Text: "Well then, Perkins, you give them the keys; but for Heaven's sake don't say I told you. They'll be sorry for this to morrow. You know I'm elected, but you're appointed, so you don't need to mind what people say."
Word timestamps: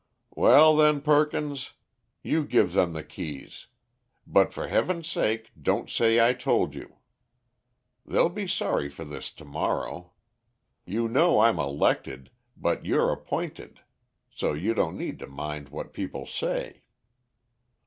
"Well 0.33 0.75
then, 0.75 1.01
Perkins, 1.01 1.73
you 2.23 2.43
give 2.43 2.73
them 2.73 2.93
the 2.93 3.03
keys; 3.03 3.67
but 4.25 4.51
for 4.51 4.67
Heaven's 4.67 5.07
sake 5.07 5.51
don't 5.61 5.91
say 5.91 6.19
I 6.27 6.33
told 6.33 6.73
you. 6.73 6.97
They'll 8.03 8.27
be 8.29 8.47
sorry 8.47 8.89
for 8.89 9.05
this 9.05 9.29
to 9.33 9.45
morrow. 9.45 10.13
You 10.85 11.07
know 11.07 11.41
I'm 11.41 11.59
elected, 11.59 12.31
but 12.57 12.83
you're 12.83 13.11
appointed, 13.11 13.81
so 14.31 14.53
you 14.53 14.73
don't 14.73 14.97
need 14.97 15.19
to 15.19 15.27
mind 15.27 15.69
what 15.69 15.93
people 15.93 16.25
say." 16.25 16.81